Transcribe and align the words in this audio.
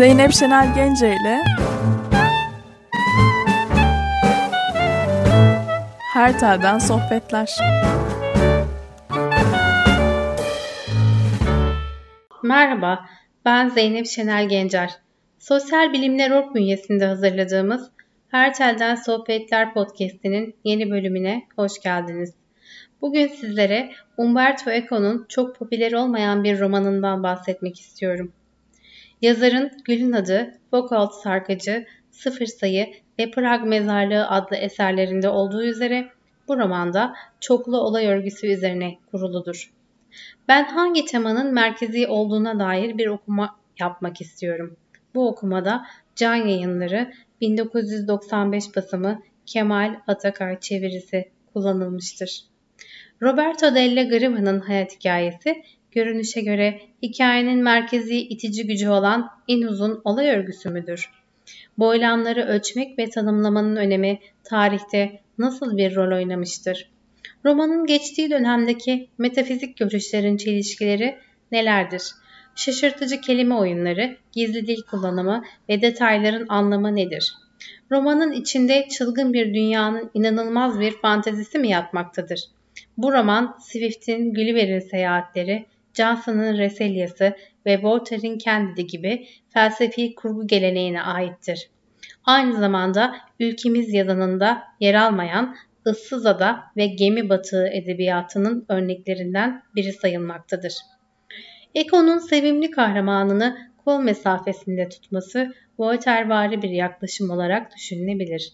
Zeynep 0.00 0.32
Şenel 0.32 0.74
Gence 0.74 1.06
ile 1.06 1.44
Her 6.12 6.38
Telden 6.38 6.78
Sohbetler 6.78 7.58
Merhaba, 12.42 13.04
ben 13.44 13.68
Zeynep 13.68 14.06
Şenel 14.06 14.48
Gencer. 14.48 14.90
Sosyal 15.38 15.92
Bilimler 15.92 16.30
Org 16.30 16.54
bünyesinde 16.54 17.06
hazırladığımız 17.06 17.90
Her 18.28 18.54
Telden 18.54 18.94
Sohbetler 18.94 19.74
podcastinin 19.74 20.54
yeni 20.64 20.90
bölümüne 20.90 21.42
hoş 21.56 21.80
geldiniz. 21.80 22.34
Bugün 23.00 23.26
sizlere 23.28 23.90
Umberto 24.16 24.70
Eco'nun 24.70 25.26
çok 25.28 25.56
popüler 25.56 25.92
olmayan 25.92 26.44
bir 26.44 26.60
romanından 26.60 27.22
bahsetmek 27.22 27.80
istiyorum. 27.80 28.32
Yazarın 29.22 29.70
Gül'ün 29.84 30.12
adı, 30.12 30.54
Bokalt 30.72 31.14
Sarkacı, 31.14 31.86
Sıfır 32.10 32.46
Sayı 32.46 32.86
ve 33.18 33.30
Prag 33.30 33.64
Mezarlığı 33.64 34.28
adlı 34.28 34.56
eserlerinde 34.56 35.28
olduğu 35.28 35.62
üzere 35.62 36.08
bu 36.48 36.58
romanda 36.58 37.14
çoklu 37.40 37.78
olay 37.78 38.06
örgüsü 38.06 38.46
üzerine 38.46 38.98
kuruludur. 39.10 39.72
Ben 40.48 40.64
hangi 40.64 41.04
temanın 41.04 41.54
merkezi 41.54 42.06
olduğuna 42.06 42.58
dair 42.58 42.98
bir 42.98 43.06
okuma 43.06 43.56
yapmak 43.78 44.20
istiyorum. 44.20 44.76
Bu 45.14 45.28
okumada 45.28 45.86
Can 46.16 46.34
Yayınları 46.34 47.12
1995 47.40 48.76
basımı 48.76 49.22
Kemal 49.46 50.00
Atakar 50.06 50.60
çevirisi 50.60 51.30
kullanılmıştır. 51.52 52.44
Roberto 53.22 53.74
Della 53.74 54.02
Griva'nın 54.02 54.60
hayat 54.60 54.96
hikayesi 54.96 55.62
görünüşe 55.92 56.40
göre 56.40 56.80
hikayenin 57.02 57.62
merkezi 57.62 58.16
itici 58.16 58.66
gücü 58.66 58.88
olan 58.88 59.30
en 59.48 59.62
uzun 59.62 60.00
olay 60.04 60.30
örgüsü 60.30 60.70
müdür? 60.70 61.10
Boylamları 61.78 62.44
ölçmek 62.44 62.98
ve 62.98 63.10
tanımlamanın 63.10 63.76
önemi 63.76 64.18
tarihte 64.44 65.20
nasıl 65.38 65.76
bir 65.76 65.94
rol 65.94 66.16
oynamıştır? 66.16 66.90
Romanın 67.44 67.86
geçtiği 67.86 68.30
dönemdeki 68.30 69.08
metafizik 69.18 69.76
görüşlerin 69.76 70.36
çelişkileri 70.36 71.16
nelerdir? 71.52 72.02
Şaşırtıcı 72.54 73.20
kelime 73.20 73.54
oyunları, 73.54 74.16
gizli 74.32 74.66
dil 74.66 74.82
kullanımı 74.90 75.44
ve 75.68 75.82
detayların 75.82 76.46
anlamı 76.48 76.96
nedir? 76.96 77.34
Romanın 77.90 78.32
içinde 78.32 78.88
çılgın 78.88 79.32
bir 79.32 79.54
dünyanın 79.54 80.10
inanılmaz 80.14 80.80
bir 80.80 80.92
fantezisi 80.92 81.58
mi 81.58 81.68
yatmaktadır? 81.68 82.40
Bu 82.96 83.12
roman 83.12 83.56
Swift'in 83.60 84.34
Gulliver'in 84.34 84.80
seyahatleri, 84.80 85.66
Johnson'ın 85.94 86.58
Reselyası 86.58 87.36
ve 87.66 87.82
Voltaire'in 87.82 88.38
Candide 88.38 88.82
gibi 88.82 89.26
felsefi 89.48 90.14
kurgu 90.14 90.46
geleneğine 90.46 91.02
aittir. 91.02 91.70
Aynı 92.24 92.58
zamanda 92.58 93.16
ülkemiz 93.40 93.94
yazanında 93.94 94.62
yer 94.80 94.94
almayan 94.94 95.56
ıssız 95.86 96.26
ada 96.26 96.60
ve 96.76 96.86
gemi 96.86 97.28
batığı 97.28 97.66
edebiyatının 97.66 98.66
örneklerinden 98.68 99.62
biri 99.76 99.92
sayılmaktadır. 99.92 100.74
Eko'nun 101.74 102.18
sevimli 102.18 102.70
kahramanını 102.70 103.58
kol 103.84 104.00
mesafesinde 104.00 104.88
tutması 104.88 105.52
Voltairevari 105.78 106.62
bir 106.62 106.70
yaklaşım 106.70 107.30
olarak 107.30 107.76
düşünülebilir. 107.76 108.52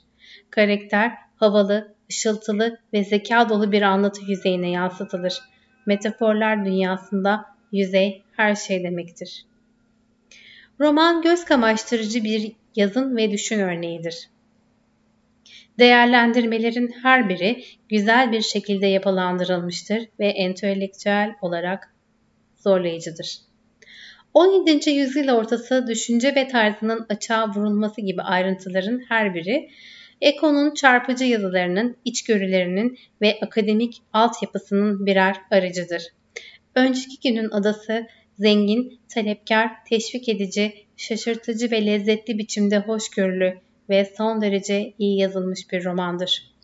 Karakter 0.51 1.13
havalı, 1.37 1.95
ışıltılı 2.11 2.79
ve 2.93 3.05
zeka 3.05 3.49
dolu 3.49 3.73
bir 3.73 3.83
anlatı 3.83 4.21
yüzeyine 4.29 4.71
yansıtılır. 4.71 5.39
Metaforlar 5.87 6.65
dünyasında 6.65 7.47
yüzey 7.73 8.23
her 8.33 8.55
şey 8.55 8.85
demektir. 8.85 9.47
Roman 10.81 11.23
göz 11.23 11.45
kamaştırıcı 11.45 12.25
bir 12.25 12.53
yazın 12.77 13.17
ve 13.17 13.31
düşün 13.31 13.61
örneğidir. 13.61 14.29
Değerlendirmelerin 15.79 16.95
her 17.03 17.29
biri 17.29 17.65
güzel 17.89 18.33
bir 18.33 18.43
şekilde 18.43 18.87
yapılandırılmıştır 18.87 20.09
ve 20.21 20.27
entelektüel 20.27 21.35
olarak 21.43 21.95
zorlayıcıdır. 22.57 23.39
17. 24.35 24.91
yüzyıl 24.91 25.29
ortası 25.29 25.87
düşünce 25.87 26.35
ve 26.35 26.49
tarzının 26.49 27.07
açığa 27.09 27.49
vurulması 27.49 28.01
gibi 28.01 28.23
ayrıntıların 28.23 29.03
her 29.09 29.35
biri 29.35 29.71
Eko'nun 30.21 30.75
çarpıcı 30.75 31.25
yazılarının, 31.25 31.97
içgörülerinin 32.05 32.99
ve 33.23 33.39
akademik 33.43 34.03
altyapısının 34.13 35.07
birer 35.07 35.37
aracıdır. 35.51 36.03
Önceki 36.75 37.29
günün 37.29 37.51
adası 37.51 38.07
zengin, 38.39 39.01
talepkar, 39.09 39.71
teşvik 39.85 40.29
edici, 40.29 40.73
şaşırtıcı 40.97 41.71
ve 41.71 41.87
lezzetli 41.87 42.39
biçimde 42.39 42.79
hoşgörülü 42.79 43.55
ve 43.89 44.13
son 44.17 44.41
derece 44.41 44.93
iyi 44.99 45.19
yazılmış 45.19 45.73
bir 45.73 45.85
romandır. 45.85 46.57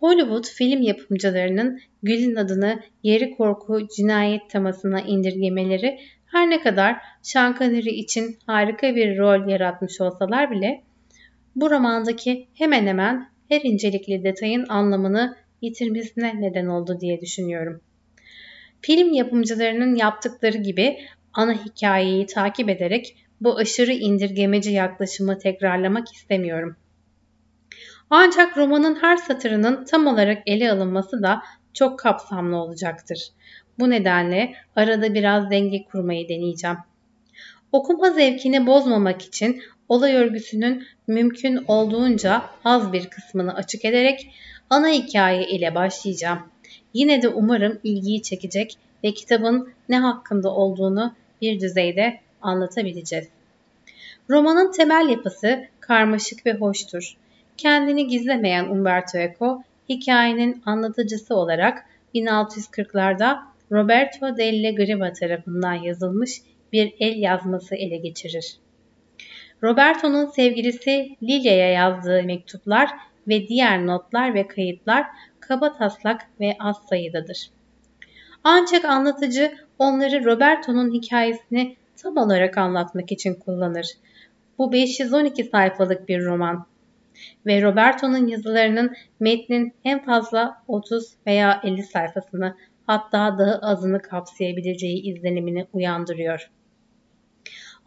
Hollywood 0.00 0.44
film 0.44 0.82
yapımcılarının 0.82 1.80
Gül'ün 2.02 2.36
adını 2.36 2.82
yeri 3.02 3.36
korku 3.36 3.88
cinayet 3.96 4.50
temasına 4.50 5.00
indirgemeleri 5.00 5.98
her 6.26 6.50
ne 6.50 6.62
kadar 6.62 6.96
Sean 7.22 7.54
Connery 7.58 7.90
için 7.90 8.38
harika 8.46 8.94
bir 8.94 9.18
rol 9.18 9.48
yaratmış 9.48 10.00
olsalar 10.00 10.50
bile 10.50 10.82
bu 11.60 11.70
romandaki 11.70 12.48
hemen 12.54 12.86
hemen 12.86 13.28
her 13.48 13.60
incelikli 13.60 14.24
detayın 14.24 14.66
anlamını 14.68 15.36
yitirmesine 15.60 16.40
neden 16.40 16.66
oldu 16.66 17.00
diye 17.00 17.20
düşünüyorum. 17.20 17.80
Film 18.80 19.12
yapımcılarının 19.12 19.96
yaptıkları 19.96 20.58
gibi 20.58 20.98
ana 21.32 21.52
hikayeyi 21.52 22.26
takip 22.26 22.68
ederek 22.68 23.16
bu 23.40 23.56
aşırı 23.56 23.92
indirgemeci 23.92 24.70
yaklaşımı 24.70 25.38
tekrarlamak 25.38 26.12
istemiyorum. 26.12 26.76
Ancak 28.10 28.56
romanın 28.56 28.94
her 28.94 29.16
satırının 29.16 29.84
tam 29.84 30.06
olarak 30.06 30.42
ele 30.46 30.72
alınması 30.72 31.22
da 31.22 31.42
çok 31.74 31.98
kapsamlı 31.98 32.56
olacaktır. 32.56 33.28
Bu 33.78 33.90
nedenle 33.90 34.54
arada 34.76 35.14
biraz 35.14 35.50
denge 35.50 35.84
kurmayı 35.84 36.28
deneyeceğim. 36.28 36.76
Okuma 37.72 38.10
zevkini 38.10 38.66
bozmamak 38.66 39.22
için 39.22 39.62
olay 39.88 40.14
örgüsünün 40.14 40.86
mümkün 41.06 41.64
olduğunca 41.68 42.42
az 42.64 42.92
bir 42.92 43.06
kısmını 43.06 43.54
açık 43.54 43.84
ederek 43.84 44.30
ana 44.70 44.88
hikaye 44.88 45.48
ile 45.48 45.74
başlayacağım. 45.74 46.38
Yine 46.94 47.22
de 47.22 47.28
umarım 47.28 47.78
ilgiyi 47.84 48.22
çekecek 48.22 48.78
ve 49.04 49.14
kitabın 49.14 49.72
ne 49.88 49.98
hakkında 49.98 50.54
olduğunu 50.54 51.14
bir 51.42 51.60
düzeyde 51.60 52.20
anlatabileceğiz. 52.42 53.28
Romanın 54.30 54.72
temel 54.72 55.08
yapısı 55.08 55.64
karmaşık 55.80 56.46
ve 56.46 56.52
hoştur. 56.52 57.16
Kendini 57.56 58.06
gizlemeyen 58.06 58.64
Umberto 58.64 59.18
Eco, 59.18 59.62
hikayenin 59.88 60.62
anlatıcısı 60.66 61.34
olarak 61.34 61.84
1640'larda 62.14 63.38
Roberto 63.72 64.36
delle 64.36 64.70
Griva 64.72 65.12
tarafından 65.12 65.74
yazılmış 65.74 66.42
bir 66.72 66.94
el 67.00 67.16
yazması 67.18 67.74
ele 67.74 67.96
geçirir. 67.96 68.56
Roberto'nun 69.62 70.26
sevgilisi 70.26 71.16
Lilia'ya 71.22 71.72
yazdığı 71.72 72.22
mektuplar 72.22 72.90
ve 73.28 73.48
diğer 73.48 73.86
notlar 73.86 74.34
ve 74.34 74.46
kayıtlar 74.46 75.06
kaba 75.40 75.72
taslak 75.72 76.26
ve 76.40 76.56
az 76.60 76.76
sayıdadır. 76.88 77.50
Ancak 78.44 78.84
anlatıcı 78.84 79.54
onları 79.78 80.24
Roberto'nun 80.24 80.92
hikayesini 80.92 81.76
tam 82.02 82.16
olarak 82.16 82.58
anlatmak 82.58 83.12
için 83.12 83.34
kullanır. 83.34 83.86
Bu 84.58 84.72
512 84.72 85.44
sayfalık 85.44 86.08
bir 86.08 86.24
roman 86.24 86.66
ve 87.46 87.62
Roberto'nun 87.62 88.26
yazılarının 88.26 88.96
metnin 89.20 89.74
en 89.84 90.04
fazla 90.04 90.62
30 90.68 91.12
veya 91.26 91.60
50 91.64 91.82
sayfasını 91.82 92.56
hatta 92.86 93.38
daha 93.38 93.52
azını 93.52 94.02
kapsayabileceği 94.02 95.02
izlenimini 95.02 95.66
uyandırıyor. 95.72 96.50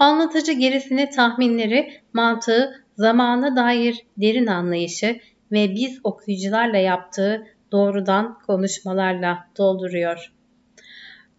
Anlatıcı 0.01 0.51
gerisini 0.51 1.09
tahminleri, 1.09 2.01
mantığı, 2.13 2.83
zamana 2.97 3.55
dair 3.55 4.05
derin 4.17 4.47
anlayışı 4.47 5.19
ve 5.51 5.75
biz 5.75 5.99
okuyucularla 6.03 6.77
yaptığı 6.77 7.47
doğrudan 7.71 8.39
konuşmalarla 8.39 9.47
dolduruyor. 9.57 10.33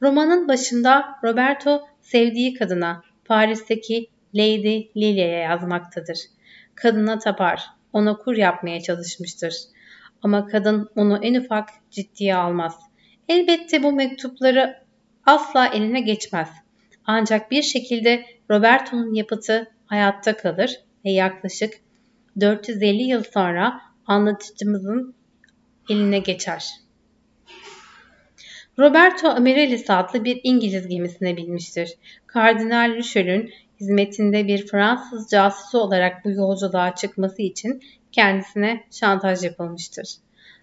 Romanın 0.03 0.49
başında 0.49 1.05
Roberto 1.25 1.87
sevdiği 2.01 2.55
kadına 2.55 3.03
Paris'teki 3.25 4.07
Lady 4.35 4.89
Lilia'ya 4.97 5.39
yazmaktadır. 5.39 6.19
Kadına 6.75 7.19
tapar, 7.19 7.65
ona 7.93 8.17
kur 8.17 8.37
yapmaya 8.37 8.81
çalışmıştır. 8.81 9.55
Ama 10.23 10.47
kadın 10.47 10.91
onu 10.97 11.19
en 11.23 11.35
ufak 11.35 11.69
ciddiye 11.91 12.35
almaz. 12.35 12.79
Elbette 13.29 13.83
bu 13.83 13.93
mektupları 13.93 14.77
asla 15.27 15.67
eline 15.67 16.01
geçmez. 16.01 16.49
Ancak 17.05 17.51
bir 17.51 17.63
şekilde 17.63 18.25
Roberto'nun 18.53 19.15
yapıtı 19.15 19.71
hayatta 19.87 20.37
kalır 20.37 20.81
ve 21.05 21.11
yaklaşık 21.11 21.75
450 22.41 23.03
yıl 23.03 23.23
sonra 23.23 23.81
anlatıcımızın 24.07 25.15
eline 25.91 26.19
geçer. 26.19 26.71
Roberto 28.79 29.29
Amaryllis 29.29 29.91
adlı 29.91 30.25
bir 30.25 30.41
İngiliz 30.43 30.89
gemisine 30.89 31.37
binmiştir. 31.37 31.95
Kardinal 32.27 32.95
Richelieu'nun 32.95 33.51
hizmetinde 33.81 34.47
bir 34.47 34.67
Fransız 34.67 35.31
casusu 35.31 35.79
olarak 35.79 36.25
bu 36.25 36.31
yolculuğa 36.31 36.95
çıkması 36.95 37.43
için 37.43 37.83
kendisine 38.13 38.85
şantaj 38.91 39.45
yapılmıştır. 39.45 40.15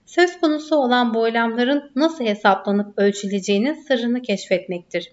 Söz 0.06 0.40
konusu 0.40 0.76
olan 0.76 1.14
boylamların 1.14 1.92
nasıl 1.96 2.26
hesaplanıp 2.26 2.94
ölçüleceğinin 3.00 3.74
sırrını 3.74 4.22
keşfetmektir. 4.22 5.12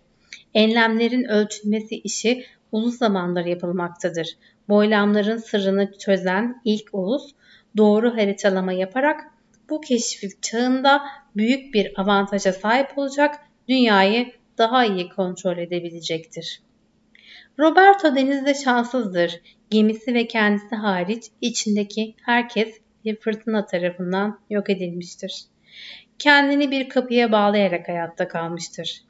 Enlemlerin 0.55 1.25
ölçülmesi 1.25 1.95
işi 1.95 2.45
uzun 2.73 2.91
zamandır 2.91 3.45
yapılmaktadır. 3.45 4.37
Boylamların 4.69 5.37
sırrını 5.37 5.99
çözen 5.99 6.61
ilk 6.65 6.89
ulus 6.93 7.33
doğru 7.77 8.17
haritalama 8.17 8.73
yaparak 8.73 9.21
bu 9.71 9.81
keşif 9.81 10.43
çağında 10.43 11.03
büyük 11.37 11.75
bir 11.75 12.01
avantaja 12.01 12.53
sahip 12.53 12.99
olacak, 12.99 13.35
dünyayı 13.69 14.33
daha 14.59 14.85
iyi 14.85 15.09
kontrol 15.09 15.59
edebilecektir. 15.59 16.63
Roberto 17.59 18.17
denizde 18.17 18.55
şanssızdır. 18.55 19.41
Gemisi 19.71 20.15
ve 20.15 20.27
kendisi 20.27 20.75
hariç 20.75 21.25
içindeki 21.41 22.15
herkes 22.23 22.81
bir 23.05 23.17
fırtına 23.17 23.67
tarafından 23.67 24.41
yok 24.51 24.71
edilmiştir. 24.71 25.45
Kendini 26.19 26.71
bir 26.71 26.89
kapıya 26.89 27.33
bağlayarak 27.33 27.89
hayatta 27.89 28.29
kalmıştır. 28.29 29.06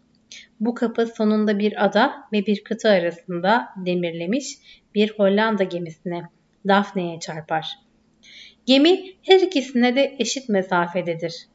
Bu 0.61 0.75
kapı 0.75 1.07
sonunda 1.07 1.59
bir 1.59 1.85
ada 1.85 2.15
ve 2.33 2.47
bir 2.47 2.65
kıta 2.65 2.89
arasında 2.89 3.69
demirlemiş 3.77 4.59
bir 4.95 5.11
Hollanda 5.11 5.65
gemisine, 5.65 6.23
Daphne'ye 6.69 7.21
çarpar. 7.21 7.67
Gemi 8.67 9.01
her 9.23 9.41
ikisine 9.41 9.97
de 9.97 10.17
eşit 10.19 10.49
mesafededir. 10.49 11.47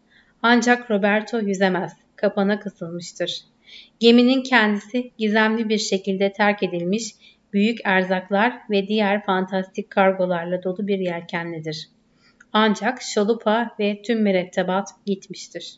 Ancak 0.42 0.92
Roberto 0.92 1.40
yüzemez, 1.40 1.94
kapana 2.16 2.60
kısılmıştır. 2.60 3.44
Geminin 4.00 4.44
kendisi 4.44 5.12
gizemli 5.18 5.70
bir 5.70 5.78
şekilde 5.78 6.34
terk 6.34 6.64
edilmiş 6.64 7.16
büyük 7.54 7.80
erzaklar 7.84 8.54
ve 8.70 8.88
diğer 8.88 9.26
fantastik 9.26 9.90
kargolarla 9.90 10.64
dolu 10.64 10.88
bir 10.88 11.00
yelkenlidir. 11.00 11.90
Ancak 12.54 13.02
şalupa 13.02 13.76
ve 13.80 14.02
tüm 14.02 14.22
mürettebat 14.24 14.90
gitmiştir. 15.06 15.76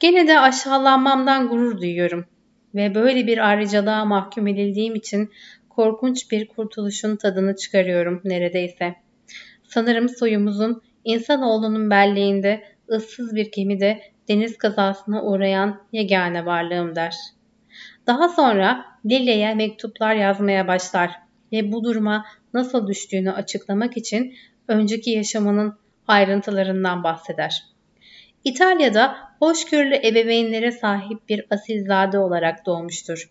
Gene 0.00 0.28
de 0.28 0.40
aşağılanmamdan 0.40 1.48
gurur 1.48 1.80
duyuyorum 1.80 2.26
ve 2.74 2.94
böyle 2.94 3.26
bir 3.26 3.48
ayrıcalığa 3.48 4.04
mahkum 4.04 4.46
edildiğim 4.46 4.94
için 4.94 5.30
korkunç 5.68 6.30
bir 6.30 6.48
kurtuluşun 6.48 7.16
tadını 7.16 7.56
çıkarıyorum 7.56 8.20
neredeyse. 8.24 8.94
Sanırım 9.68 10.08
soyumuzun 10.08 10.82
insanoğlunun 11.04 11.90
belleğinde 11.90 12.64
ıssız 12.90 13.34
bir 13.34 13.50
gemide 13.50 14.00
deniz 14.28 14.58
kazasına 14.58 15.22
uğrayan 15.22 15.82
yegane 15.92 16.46
varlığım 16.46 16.96
der. 16.96 17.16
Daha 18.06 18.28
sonra 18.28 18.84
Lilia'ya 19.06 19.54
mektuplar 19.54 20.14
yazmaya 20.14 20.68
başlar 20.68 21.10
ve 21.52 21.72
bu 21.72 21.84
duruma 21.84 22.24
nasıl 22.54 22.86
düştüğünü 22.86 23.32
açıklamak 23.32 23.96
için 23.96 24.34
önceki 24.68 25.10
yaşamının 25.10 25.78
ayrıntılarından 26.08 27.04
bahseder. 27.04 27.77
İtalya'da 28.44 29.16
hoşgörülü 29.38 29.94
ebeveynlere 29.94 30.72
sahip 30.72 31.28
bir 31.28 31.44
asilzade 31.50 32.18
olarak 32.18 32.66
doğmuştur. 32.66 33.30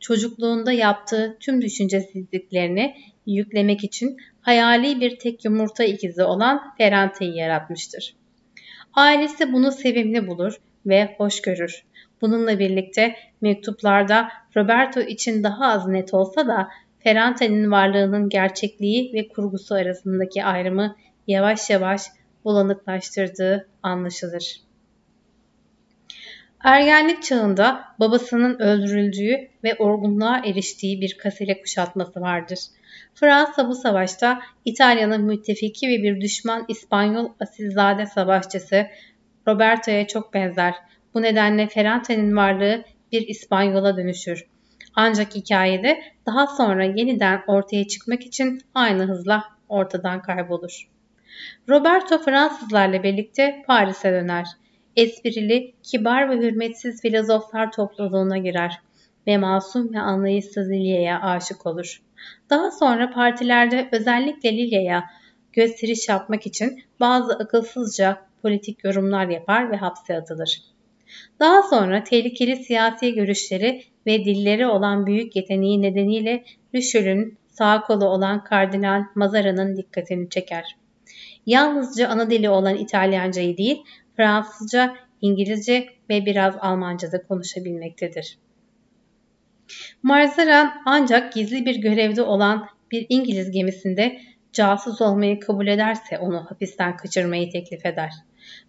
Çocukluğunda 0.00 0.72
yaptığı 0.72 1.36
tüm 1.40 1.62
düşüncesizliklerini 1.62 2.96
yüklemek 3.26 3.84
için 3.84 4.16
hayali 4.40 5.00
bir 5.00 5.18
tek 5.18 5.44
yumurta 5.44 5.84
ikizi 5.84 6.22
olan 6.24 6.74
Ferrante'yi 6.78 7.36
yaratmıştır. 7.36 8.14
Ailesi 8.94 9.52
bunu 9.52 9.72
sevimli 9.72 10.26
bulur 10.26 10.60
ve 10.86 11.14
hoş 11.18 11.42
görür. 11.42 11.84
Bununla 12.20 12.58
birlikte 12.58 13.16
mektuplarda 13.40 14.28
Roberto 14.56 15.00
için 15.00 15.42
daha 15.42 15.66
az 15.66 15.88
net 15.88 16.14
olsa 16.14 16.46
da 16.46 16.68
Ferrante'nin 16.98 17.70
varlığının 17.70 18.28
gerçekliği 18.28 19.12
ve 19.14 19.28
kurgusu 19.28 19.74
arasındaki 19.74 20.44
ayrımı 20.44 20.96
yavaş 21.26 21.70
yavaş 21.70 22.02
bulanıklaştırdığı 22.48 23.68
anlaşılır. 23.82 24.60
Ergenlik 26.64 27.22
çağında 27.22 27.84
babasının 28.00 28.58
öldürüldüğü 28.58 29.48
ve 29.64 29.74
orgunluğa 29.78 30.38
eriştiği 30.44 31.00
bir 31.00 31.18
kasile 31.18 31.60
kuşatması 31.60 32.20
vardır. 32.20 32.58
Fransa 33.14 33.68
bu 33.68 33.74
savaşta 33.74 34.40
İtalya'nın 34.64 35.24
müttefiki 35.24 35.88
ve 35.88 36.02
bir 36.02 36.20
düşman 36.20 36.64
İspanyol 36.68 37.32
asilzade 37.40 38.06
savaşçısı 38.06 38.86
Roberto'ya 39.48 40.06
çok 40.06 40.34
benzer. 40.34 40.74
Bu 41.14 41.22
nedenle 41.22 41.68
Ferrante'nin 41.68 42.36
varlığı 42.36 42.84
bir 43.12 43.28
İspanyola 43.28 43.96
dönüşür. 43.96 44.46
Ancak 44.94 45.34
hikayede 45.34 46.02
daha 46.26 46.46
sonra 46.46 46.84
yeniden 46.84 47.42
ortaya 47.46 47.86
çıkmak 47.86 48.26
için 48.26 48.60
aynı 48.74 49.02
hızla 49.02 49.44
ortadan 49.68 50.22
kaybolur. 50.22 50.97
Roberto 51.68 52.18
Fransızlarla 52.18 53.02
birlikte 53.02 53.64
Paris'e 53.66 54.12
döner. 54.12 54.46
Esprili, 54.96 55.74
kibar 55.82 56.30
ve 56.30 56.36
hürmetsiz 56.36 57.02
filozoflar 57.02 57.72
topluluğuna 57.72 58.38
girer 58.38 58.80
ve 59.26 59.38
masum 59.38 59.94
ve 59.94 60.00
anlayışsız 60.00 60.70
Lilia'ya 60.70 61.22
aşık 61.22 61.66
olur. 61.66 62.02
Daha 62.50 62.70
sonra 62.70 63.10
partilerde 63.10 63.88
özellikle 63.92 64.52
Lilia'ya 64.52 65.04
gösteriş 65.52 66.08
yapmak 66.08 66.46
için 66.46 66.82
bazı 67.00 67.34
akılsızca 67.34 68.18
politik 68.42 68.84
yorumlar 68.84 69.28
yapar 69.28 69.70
ve 69.70 69.76
hapse 69.76 70.16
atılır. 70.16 70.62
Daha 71.40 71.62
sonra 71.62 72.04
tehlikeli 72.04 72.56
siyasi 72.56 73.14
görüşleri 73.14 73.82
ve 74.06 74.24
dilleri 74.24 74.66
olan 74.66 75.06
büyük 75.06 75.36
yeteneği 75.36 75.82
nedeniyle 75.82 76.44
Richelieu'nun 76.74 77.38
sağ 77.48 77.80
kolu 77.80 78.04
olan 78.04 78.44
Kardinal 78.44 79.04
Mazara'nın 79.14 79.76
dikkatini 79.76 80.30
çeker. 80.30 80.76
Yalnızca 81.48 82.08
ana 82.08 82.30
dili 82.30 82.50
olan 82.50 82.76
İtalyancayı 82.76 83.56
değil, 83.56 83.82
Fransızca, 84.16 84.96
İngilizce 85.20 85.88
ve 86.10 86.26
biraz 86.26 86.54
Almanca 86.60 87.12
da 87.12 87.22
konuşabilmektedir. 87.22 88.38
Marzaran 90.02 90.82
ancak 90.86 91.32
gizli 91.32 91.66
bir 91.66 91.76
görevde 91.76 92.22
olan 92.22 92.68
bir 92.90 93.06
İngiliz 93.08 93.50
gemisinde 93.50 94.20
casus 94.52 95.00
olmayı 95.00 95.40
kabul 95.40 95.66
ederse 95.66 96.18
onu 96.18 96.46
hapisten 96.48 96.96
kaçırmayı 96.96 97.50
teklif 97.50 97.86
eder. 97.86 98.12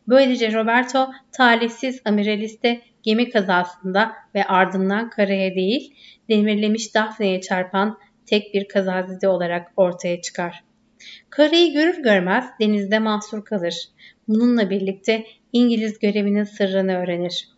Böylece 0.08 0.54
Roberto 0.54 1.12
talihsiz 1.32 2.02
amiraliste 2.06 2.82
gemi 3.04 3.30
kazasında 3.30 4.12
ve 4.36 4.44
ardından 4.44 5.10
karaya 5.10 5.56
değil 5.56 5.96
demirlemiş 6.30 6.96
Daphne'ye 6.96 7.42
çarpan 7.42 8.00
tek 8.26 8.54
bir 8.54 8.68
kazazide 8.68 9.28
olarak 9.28 9.72
ortaya 9.78 10.22
çıkar. 10.22 10.69
Karayı 11.30 11.74
görür 11.74 12.04
görmez 12.04 12.46
denizde 12.60 13.00
mahsur 13.00 13.46
kalır. 13.46 13.90
Bununla 14.28 14.70
birlikte 14.70 15.26
İngiliz 15.54 16.00
görevinin 16.00 16.44
sırrını 16.44 16.98
öğrenir. 16.98 17.50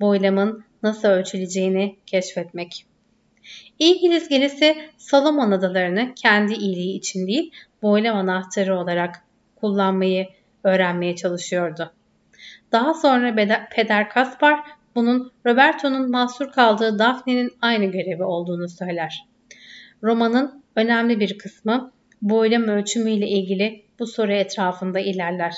Boylamın 0.00 0.64
nasıl 0.82 1.08
ölçüleceğini 1.08 1.96
keşfetmek. 2.06 2.86
İngiliz 3.78 4.28
gelisi 4.28 4.76
Salomon 4.96 5.50
adalarını 5.50 6.14
kendi 6.14 6.54
iyiliği 6.54 6.96
için 6.96 7.26
değil, 7.26 7.52
boylam 7.82 8.16
anahtarı 8.16 8.78
olarak 8.78 9.16
kullanmayı 9.56 10.26
öğrenmeye 10.64 11.16
çalışıyordu. 11.16 11.92
Daha 12.72 12.94
sonra 12.94 13.34
Peder 13.70 14.10
Kaspar 14.10 14.60
bunun 14.94 15.32
Roberto'nun 15.46 16.10
mahsur 16.10 16.52
kaldığı 16.52 16.98
Daphne'nin 16.98 17.52
aynı 17.60 17.84
görevi 17.84 18.24
olduğunu 18.24 18.68
söyler. 18.68 19.26
Romanın 20.02 20.62
önemli 20.76 21.20
bir 21.20 21.38
kısmı 21.38 21.92
boylam 22.22 22.62
ölçümü 22.62 23.10
ile 23.10 23.28
ilgili 23.28 23.82
bu 23.98 24.06
soru 24.06 24.32
etrafında 24.32 25.00
ilerler. 25.00 25.54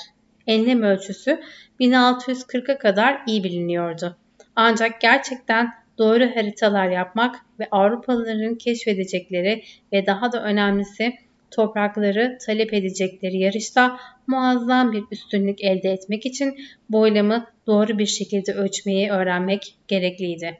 Enlem 0.47 0.83
ölçüsü 0.83 1.41
1640'a 1.79 2.77
kadar 2.77 3.21
iyi 3.27 3.43
biliniyordu. 3.43 4.17
Ancak 4.55 5.01
gerçekten 5.01 5.69
doğru 5.97 6.35
haritalar 6.35 6.89
yapmak 6.89 7.35
ve 7.59 7.67
Avrupalıların 7.71 8.55
keşfedecekleri 8.55 9.63
ve 9.93 10.05
daha 10.05 10.31
da 10.31 10.43
önemlisi 10.43 11.13
toprakları 11.51 12.37
talep 12.45 12.73
edecekleri 12.73 13.37
yarışta 13.37 13.99
muazzam 14.27 14.91
bir 14.91 15.03
üstünlük 15.11 15.63
elde 15.63 15.91
etmek 15.91 16.25
için 16.25 16.57
boylamı 16.89 17.45
doğru 17.67 17.97
bir 17.97 18.05
şekilde 18.05 18.53
ölçmeyi 18.53 19.11
öğrenmek 19.11 19.75
gerekliydi. 19.87 20.57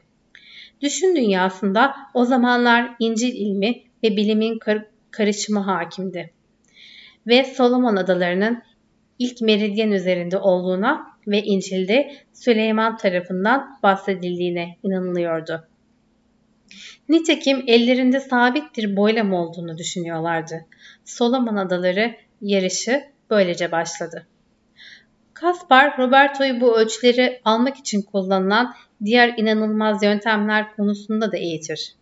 Düşün 0.80 1.16
dünyasında 1.16 1.94
o 2.14 2.24
zamanlar 2.24 2.94
İncil 2.98 3.34
ilmi 3.34 3.82
ve 4.04 4.16
bilimin 4.16 4.58
karışımı 5.12 5.60
hakimdi. 5.60 6.30
Ve 7.26 7.44
Solomon 7.44 7.96
adalarının 7.96 8.62
ilk 9.18 9.40
meridyen 9.40 9.90
üzerinde 9.90 10.38
olduğuna 10.38 11.06
ve 11.26 11.42
İncil'de 11.42 12.12
Süleyman 12.32 12.96
tarafından 12.96 13.78
bahsedildiğine 13.82 14.76
inanılıyordu. 14.82 15.68
Nitekim 17.08 17.64
ellerinde 17.66 18.20
sabit 18.20 18.76
bir 18.76 18.96
boylam 18.96 19.32
olduğunu 19.32 19.78
düşünüyorlardı. 19.78 20.66
Solomon 21.04 21.56
Adaları 21.56 22.14
yarışı 22.40 23.04
böylece 23.30 23.72
başladı. 23.72 24.26
Kaspar, 25.34 25.98
Roberto'yu 25.98 26.60
bu 26.60 26.78
ölçüleri 26.78 27.40
almak 27.44 27.76
için 27.76 28.02
kullanılan 28.02 28.74
diğer 29.04 29.34
inanılmaz 29.36 30.02
yöntemler 30.02 30.76
konusunda 30.76 31.32
da 31.32 31.36
eğitir. 31.36 31.94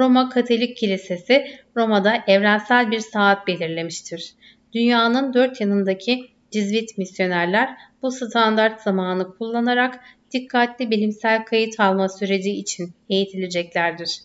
Roma 0.00 0.28
Katolik 0.28 0.76
Kilisesi 0.76 1.46
Roma'da 1.76 2.24
evrensel 2.26 2.90
bir 2.90 3.00
saat 3.00 3.46
belirlemiştir. 3.46 4.34
Dünyanın 4.72 5.34
dört 5.34 5.60
yanındaki 5.60 6.26
cizvit 6.50 6.98
misyonerler 6.98 7.76
bu 8.02 8.10
standart 8.10 8.82
zamanı 8.82 9.36
kullanarak 9.36 10.00
dikkatli 10.32 10.90
bilimsel 10.90 11.44
kayıt 11.44 11.80
alma 11.80 12.08
süreci 12.08 12.50
için 12.50 12.92
eğitileceklerdir. 13.08 14.20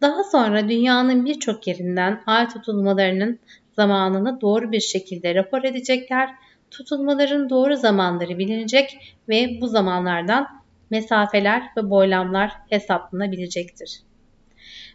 Daha 0.00 0.24
sonra 0.24 0.68
dünyanın 0.68 1.24
birçok 1.24 1.66
yerinden 1.66 2.22
ay 2.26 2.48
tutulmalarının 2.48 3.38
zamanını 3.76 4.40
doğru 4.40 4.72
bir 4.72 4.80
şekilde 4.80 5.34
rapor 5.34 5.64
edecekler, 5.64 6.30
tutulmaların 6.70 7.50
doğru 7.50 7.76
zamanları 7.76 8.38
bilinecek 8.38 9.16
ve 9.28 9.60
bu 9.60 9.66
zamanlardan 9.66 10.46
mesafeler 10.90 11.62
ve 11.76 11.90
boylamlar 11.90 12.52
hesaplanabilecektir. 12.70 14.00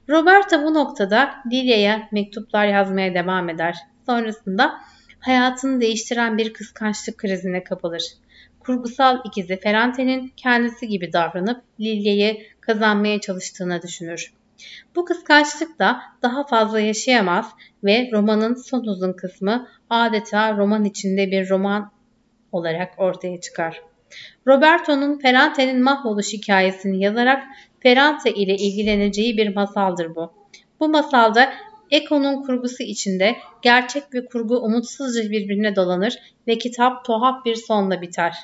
Roberta 0.10 0.66
bu 0.66 0.74
noktada 0.74 1.36
Lilia'ya 1.52 2.08
mektuplar 2.12 2.68
yazmaya 2.68 3.14
devam 3.14 3.50
eder. 3.50 3.78
Sonrasında 4.06 4.80
hayatını 5.20 5.82
değiştiren 5.82 6.38
bir 6.38 6.54
kıskançlık 6.54 7.18
krizine 7.18 7.64
kapılır. 7.64 8.04
Kurgusal 8.60 9.20
ikizi 9.26 9.60
Ferrante'nin 9.60 10.34
kendisi 10.38 10.88
gibi 10.88 11.14
davranıp 11.14 11.64
Lilia'yı 11.80 12.38
kazanmaya 12.62 13.22
çalıştığını 13.22 13.82
düşünür. 13.82 14.34
Bu 14.96 15.06
kıskançlık 15.06 15.80
da 15.80 16.02
daha 16.22 16.48
fazla 16.48 16.80
yaşayamaz 16.80 17.46
ve 17.84 18.10
romanın 18.14 18.56
son 18.56 18.84
uzun 18.84 19.14
kısmı 19.14 19.68
adeta 19.90 20.58
roman 20.58 20.86
içinde 20.86 21.32
bir 21.32 21.50
roman 21.50 21.92
olarak 22.52 22.94
ortaya 22.98 23.42
çıkar. 23.42 23.82
Roberto'nun 24.48 25.20
Ferrante'nin 25.20 25.84
mahvoluş 25.84 26.34
hikayesini 26.34 27.04
yazarak 27.04 27.44
Ferrante 27.84 28.34
ile 28.34 28.56
ilgileneceği 28.56 29.38
bir 29.38 29.56
masaldır 29.56 30.16
bu. 30.16 30.34
Bu 30.80 30.90
masalda 30.90 31.54
Eko'nun 31.92 32.44
kurgusu 32.44 32.84
içinde 32.84 33.36
gerçek 33.62 34.14
ve 34.14 34.26
kurgu 34.26 34.58
umutsuzca 34.58 35.32
birbirine 35.32 35.76
dolanır 35.76 36.16
ve 36.48 36.58
kitap 36.58 37.06
tuhaf 37.06 37.46
bir 37.46 37.56
sonla 37.56 38.02
biter. 38.02 38.36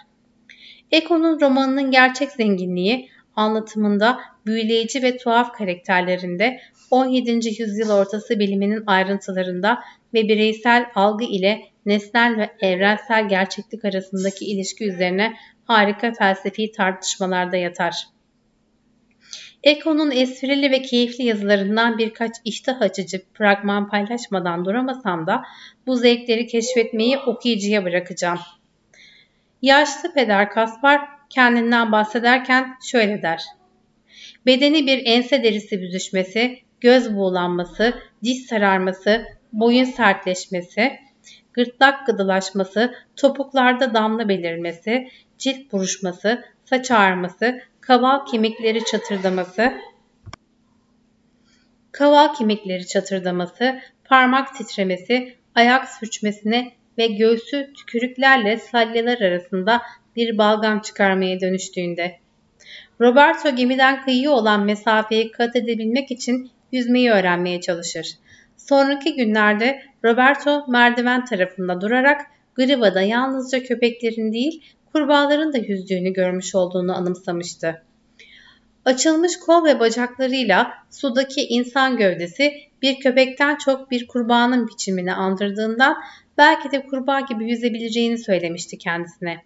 Eko'nun 0.91 1.41
romanının 1.41 1.91
gerçek 1.91 2.31
zenginliği 2.31 3.09
anlatımında 3.35 4.19
büyüleyici 4.45 5.03
ve 5.03 5.17
tuhaf 5.17 5.53
karakterlerinde 5.53 6.59
17. 6.91 7.31
yüzyıl 7.61 7.89
ortası 7.89 8.39
biliminin 8.39 8.83
ayrıntılarında 8.87 9.79
ve 10.13 10.27
bireysel 10.27 10.85
algı 10.95 11.23
ile 11.23 11.61
nesnel 11.85 12.37
ve 12.37 12.67
evrensel 12.67 13.29
gerçeklik 13.29 13.85
arasındaki 13.85 14.45
ilişki 14.45 14.85
üzerine 14.85 15.33
harika 15.65 16.13
felsefi 16.13 16.71
tartışmalarda 16.71 17.57
yatar. 17.57 18.14
Eko'nun 19.65 20.11
esprili 20.11 20.71
ve 20.71 20.81
keyifli 20.81 21.23
yazılarından 21.23 21.97
birkaç 21.97 22.31
iştah 22.45 22.81
açıcı 22.81 23.21
fragman 23.33 23.89
paylaşmadan 23.89 24.65
duramasam 24.65 25.27
da 25.27 25.43
bu 25.87 25.95
zevkleri 25.95 26.47
keşfetmeyi 26.47 27.17
okuyucuya 27.17 27.85
bırakacağım. 27.85 28.39
Yaşlı 29.61 30.13
peder 30.13 30.49
Kaspar 30.49 31.01
kendinden 31.29 31.91
bahsederken 31.91 32.75
şöyle 32.85 33.21
der. 33.21 33.43
Bedeni 34.45 34.87
bir 34.87 35.05
ense 35.05 35.43
derisi 35.43 35.81
büzüşmesi, 35.81 36.59
göz 36.81 37.15
buğulanması, 37.15 37.93
diş 38.23 38.45
sararması, 38.45 39.25
boyun 39.53 39.83
sertleşmesi, 39.83 40.99
gırtlak 41.53 42.07
gıdılaşması, 42.07 42.95
topuklarda 43.15 43.93
damla 43.93 44.29
belirmesi, 44.29 45.07
cilt 45.37 45.71
buruşması, 45.71 46.45
saç 46.65 46.91
ağarması, 46.91 47.61
kaval 47.87 48.25
kemikleri 48.25 48.85
çatırdaması, 48.85 49.73
kaval 51.91 52.33
kemikleri 52.33 52.87
çatırdaması, 52.87 53.79
parmak 54.03 54.55
titremesi, 54.55 55.35
ayak 55.55 55.89
sürçmesine 55.89 56.71
ve 56.97 57.07
göğsü 57.07 57.73
tükürüklerle 57.73 58.57
salyalar 58.57 59.21
arasında 59.21 59.81
bir 60.15 60.37
balgam 60.37 60.79
çıkarmaya 60.79 61.39
dönüştüğünde. 61.41 62.15
Roberto 63.01 63.55
gemiden 63.55 64.03
kıyıya 64.05 64.31
olan 64.31 64.65
mesafeyi 64.65 65.31
kat 65.31 65.55
edebilmek 65.55 66.11
için 66.11 66.51
yüzmeyi 66.71 67.11
öğrenmeye 67.11 67.61
çalışır. 67.61 68.07
Sonraki 68.57 69.15
günlerde 69.15 69.81
Roberto 70.05 70.65
merdiven 70.67 71.25
tarafında 71.25 71.81
durarak 71.81 72.21
Griva'da 72.55 73.01
yalnızca 73.01 73.63
köpeklerin 73.63 74.33
değil 74.33 74.63
kurbağaların 74.95 75.53
da 75.53 75.57
yüzdüğünü 75.57 76.13
görmüş 76.13 76.55
olduğunu 76.55 76.97
anımsamıştı. 76.97 77.81
Açılmış 78.85 79.39
kol 79.39 79.65
ve 79.65 79.79
bacaklarıyla 79.79 80.73
sudaki 80.91 81.47
insan 81.47 81.97
gövdesi 81.97 82.53
bir 82.81 82.99
köpekten 82.99 83.55
çok 83.55 83.91
bir 83.91 84.07
kurbağanın 84.07 84.67
biçimini 84.67 85.13
andırdığından 85.13 85.97
belki 86.37 86.71
de 86.71 86.85
kurbağa 86.85 87.19
gibi 87.19 87.49
yüzebileceğini 87.49 88.17
söylemişti 88.17 88.77
kendisine. 88.77 89.41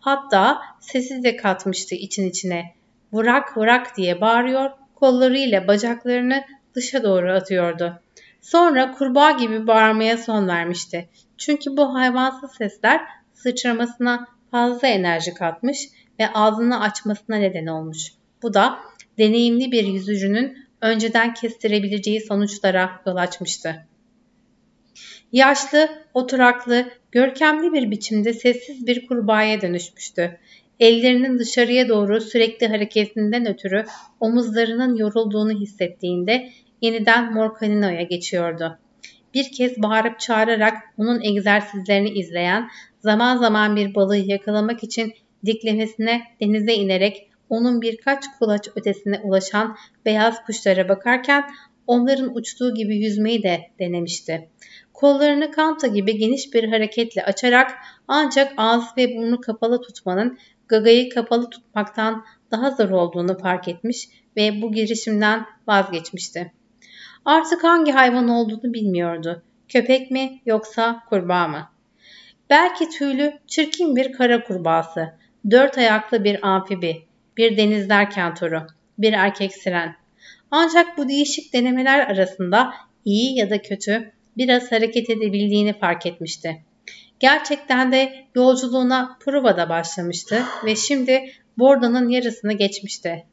Hatta 0.00 0.62
sesi 0.80 1.22
de 1.22 1.36
katmıştı 1.36 1.94
için 1.94 2.28
içine. 2.28 2.74
Vurak 3.12 3.56
vurak 3.56 3.96
diye 3.96 4.20
bağırıyor, 4.20 4.70
kollarıyla 4.94 5.68
bacaklarını 5.68 6.44
dışa 6.74 7.02
doğru 7.02 7.32
atıyordu. 7.32 8.00
Sonra 8.40 8.92
kurbağa 8.92 9.30
gibi 9.30 9.66
bağırmaya 9.66 10.18
son 10.18 10.48
vermişti. 10.48 11.08
Çünkü 11.38 11.76
bu 11.76 11.94
hayvansız 11.94 12.54
sesler 12.54 13.00
sıçramasına 13.34 14.26
fazla 14.52 14.88
enerji 14.88 15.34
katmış 15.34 15.88
ve 16.20 16.32
ağzını 16.32 16.80
açmasına 16.80 17.36
neden 17.36 17.66
olmuş. 17.66 18.12
Bu 18.42 18.54
da 18.54 18.78
deneyimli 19.18 19.72
bir 19.72 19.84
yüzücünün 19.84 20.56
önceden 20.80 21.34
kestirebileceği 21.34 22.20
sonuçlara 22.20 23.02
yol 23.06 23.16
açmıştı. 23.16 23.86
Yaşlı, 25.32 25.88
oturaklı, 26.14 26.84
görkemli 27.12 27.72
bir 27.72 27.90
biçimde 27.90 28.32
sessiz 28.32 28.86
bir 28.86 29.06
kurbağaya 29.06 29.60
dönüşmüştü. 29.60 30.38
Ellerinin 30.80 31.38
dışarıya 31.38 31.88
doğru 31.88 32.20
sürekli 32.20 32.68
hareketinden 32.68 33.46
ötürü 33.46 33.84
omuzlarının 34.20 34.96
yorulduğunu 34.96 35.60
hissettiğinde 35.60 36.50
yeniden 36.80 37.32
Morcanino'ya 37.32 38.02
geçiyordu. 38.02 38.78
Bir 39.34 39.52
kez 39.52 39.82
bağırıp 39.82 40.20
çağırarak 40.20 40.74
onun 40.98 41.22
egzersizlerini 41.22 42.10
izleyen, 42.10 42.68
zaman 43.02 43.36
zaman 43.36 43.76
bir 43.76 43.94
balığı 43.94 44.16
yakalamak 44.16 44.82
için 44.82 45.12
diklemesine 45.44 46.22
denize 46.40 46.74
inerek 46.74 47.28
onun 47.48 47.82
birkaç 47.82 48.24
kulaç 48.38 48.68
ötesine 48.76 49.20
ulaşan 49.20 49.76
beyaz 50.04 50.44
kuşlara 50.44 50.88
bakarken 50.88 51.44
onların 51.86 52.36
uçtuğu 52.36 52.74
gibi 52.74 52.96
yüzmeyi 52.96 53.42
de 53.42 53.60
denemişti. 53.78 54.48
Kollarını 54.92 55.50
kanta 55.50 55.86
gibi 55.86 56.18
geniş 56.18 56.54
bir 56.54 56.68
hareketle 56.68 57.24
açarak 57.24 57.74
ancak 58.08 58.52
ağız 58.56 58.84
ve 58.96 59.16
burnu 59.16 59.40
kapalı 59.40 59.80
tutmanın 59.80 60.38
gagayı 60.68 61.10
kapalı 61.10 61.50
tutmaktan 61.50 62.24
daha 62.50 62.70
zor 62.70 62.90
olduğunu 62.90 63.38
fark 63.38 63.68
etmiş 63.68 64.08
ve 64.36 64.62
bu 64.62 64.72
girişimden 64.72 65.46
vazgeçmişti. 65.68 66.52
Artık 67.24 67.64
hangi 67.64 67.92
hayvan 67.92 68.28
olduğunu 68.28 68.74
bilmiyordu. 68.74 69.42
Köpek 69.68 70.10
mi 70.10 70.40
yoksa 70.46 71.02
kurbağa 71.08 71.48
mı? 71.48 71.71
Belki 72.50 72.88
tüylü, 72.88 73.38
çirkin 73.46 73.96
bir 73.96 74.12
kara 74.12 74.44
kurbağası, 74.44 75.12
dört 75.50 75.78
ayaklı 75.78 76.24
bir 76.24 76.48
amfibi, 76.48 77.02
bir 77.36 77.56
denizler 77.56 78.10
kentoru, 78.10 78.66
bir 78.98 79.12
erkek 79.12 79.52
siren. 79.52 79.96
Ancak 80.50 80.98
bu 80.98 81.08
değişik 81.08 81.52
denemeler 81.52 82.06
arasında 82.06 82.74
iyi 83.04 83.38
ya 83.38 83.50
da 83.50 83.62
kötü 83.62 84.12
biraz 84.36 84.72
hareket 84.72 85.10
edebildiğini 85.10 85.78
fark 85.78 86.06
etmişti. 86.06 86.62
Gerçekten 87.20 87.92
de 87.92 88.24
yolculuğuna 88.34 89.18
Prova'da 89.20 89.68
başlamıştı 89.68 90.42
ve 90.64 90.76
şimdi 90.76 91.32
Bordo'nun 91.58 92.08
yarısını 92.08 92.52
geçmişti. 92.52 93.24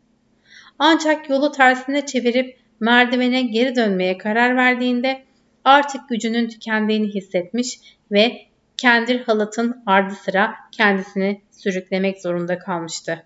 Ancak 0.80 1.30
yolu 1.30 1.51
tersine 1.51 2.06
çevirip 2.06 2.60
merdivene 2.80 3.42
geri 3.42 3.75
dönmeye 3.75 4.18
karar 4.18 4.56
verdiğinde 4.56 5.22
artık 5.63 6.10
gücünün 6.10 6.50
tükendiğini 6.50 7.08
hissetmiş 7.08 7.80
ve 8.12 8.49
kendir 8.79 9.19
halatın 9.19 9.83
ardı 9.86 10.13
sıra 10.13 10.55
kendisini 10.71 11.41
sürüklemek 11.51 12.21
zorunda 12.21 12.59
kalmıştı. 12.59 13.24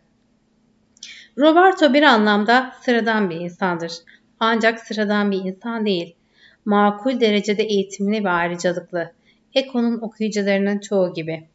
Roberto 1.38 1.94
bir 1.94 2.04
anlamda 2.04 2.76
sıradan 2.82 3.30
bir 3.30 3.36
insandır. 3.36 3.92
Ancak 4.40 4.80
sıradan 4.80 5.32
bir 5.32 5.38
insan 5.38 5.86
değil. 5.86 6.16
Makul 6.66 7.20
derecede 7.20 7.64
eğitimli 7.64 8.24
ve 8.24 8.30
ayrıcalıklı. 8.30 9.12
Eko'nun 9.54 10.02
okuyucularının 10.02 10.80
çoğu 10.80 11.14
gibi. 11.14 11.48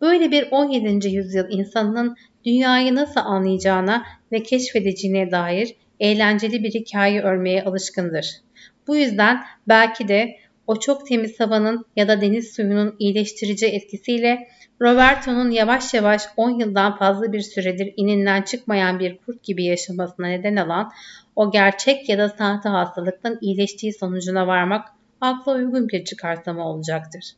Böyle 0.00 0.30
bir 0.30 0.48
17. 0.50 1.08
yüzyıl 1.08 1.46
insanının 1.50 2.16
dünyayı 2.44 2.94
nasıl 2.94 3.20
anlayacağına 3.20 4.04
ve 4.32 4.42
keşfedeceğine 4.42 5.30
dair 5.30 5.76
eğlenceli 6.00 6.62
bir 6.62 6.70
hikaye 6.70 7.22
örmeye 7.22 7.64
alışkındır. 7.64 8.40
Bu 8.86 8.96
yüzden 8.96 9.44
belki 9.68 10.08
de 10.08 10.36
o 10.66 10.80
çok 10.80 11.06
temiz 11.06 11.40
havanın 11.40 11.84
ya 11.96 12.08
da 12.08 12.20
deniz 12.20 12.52
suyunun 12.52 12.96
iyileştirici 12.98 13.66
etkisiyle 13.66 14.48
Roberto'nun 14.82 15.50
yavaş 15.50 15.94
yavaş 15.94 16.22
10 16.36 16.50
yıldan 16.50 16.96
fazla 16.96 17.32
bir 17.32 17.40
süredir 17.40 17.94
ininden 17.96 18.42
çıkmayan 18.42 18.98
bir 18.98 19.16
kurt 19.16 19.42
gibi 19.42 19.64
yaşamasına 19.64 20.26
neden 20.26 20.56
olan 20.56 20.92
o 21.36 21.50
gerçek 21.50 22.08
ya 22.08 22.18
da 22.18 22.28
sahte 22.28 22.68
hastalıktan 22.68 23.38
iyileştiği 23.40 23.92
sonucuna 23.92 24.46
varmak 24.46 24.88
akla 25.20 25.54
uygun 25.54 25.88
bir 25.88 26.04
çıkartlama 26.04 26.68
olacaktır. 26.70 27.32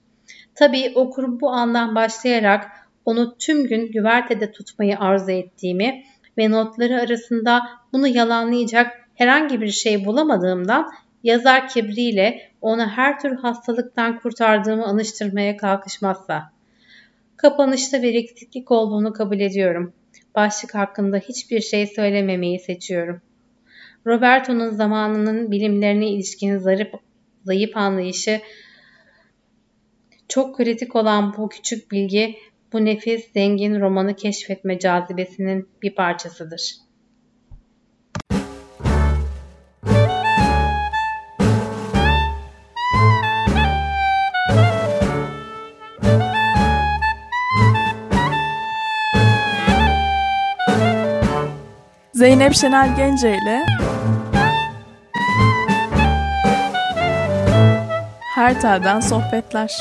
Tabii 0.54 0.92
okurum 0.94 1.40
bu 1.40 1.50
andan 1.50 1.94
başlayarak 1.94 2.66
onu 3.04 3.36
tüm 3.38 3.66
gün 3.66 3.92
güvertede 3.92 4.52
tutmayı 4.52 4.98
arzu 4.98 5.30
ettiğimi 5.30 6.04
ve 6.38 6.50
notları 6.50 7.00
arasında 7.00 7.62
bunu 7.92 8.08
yalanlayacak 8.08 8.92
herhangi 9.14 9.60
bir 9.60 9.70
şey 9.70 10.04
bulamadığımdan 10.04 10.90
yazar 11.22 11.68
kibriyle 11.68 12.50
onu 12.66 12.86
her 12.88 13.20
tür 13.20 13.36
hastalıktan 13.36 14.18
kurtardığımı 14.18 14.86
anıştırmaya 14.86 15.56
kalkışmazsa. 15.56 16.52
Kapanışta 17.36 18.02
bir 18.02 18.14
eksiklik 18.14 18.70
olduğunu 18.70 19.12
kabul 19.12 19.40
ediyorum. 19.40 19.92
Başlık 20.34 20.74
hakkında 20.74 21.16
hiçbir 21.16 21.60
şey 21.60 21.86
söylememeyi 21.86 22.58
seçiyorum. 22.58 23.22
Roberto'nun 24.06 24.70
zamanının 24.70 25.50
bilimlerine 25.50 26.08
ilişkin 26.08 26.58
zarif, 26.58 26.88
zayıf 27.44 27.76
anlayışı 27.76 28.40
çok 30.28 30.56
kritik 30.56 30.96
olan 30.96 31.36
bu 31.36 31.48
küçük 31.48 31.90
bilgi 31.90 32.36
bu 32.72 32.84
nefis 32.84 33.32
zengin 33.32 33.80
romanı 33.80 34.16
keşfetme 34.16 34.78
cazibesinin 34.78 35.68
bir 35.82 35.94
parçasıdır. 35.94 36.85
Zeynep 52.16 52.54
Şener 52.54 52.86
Gence 52.86 53.28
ile 53.28 53.62
Her 58.34 58.60
Telden 58.60 59.00
Sohbetler 59.00 59.78